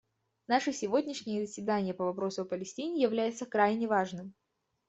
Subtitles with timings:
[0.47, 4.33] Наше сегодняшнее заседание по вопросу о Палестине является крайне важным.